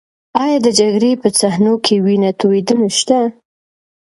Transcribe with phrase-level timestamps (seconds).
[0.43, 3.19] ایا د جګړې په صحنو کې وینه تویدنه شته؟